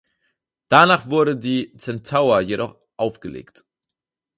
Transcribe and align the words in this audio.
Danach 0.67 1.09
wurde 1.09 1.37
die 1.37 1.77
"Centaur" 1.77 2.41
jedoch 2.41 2.79
aufgelegt. 2.97 3.65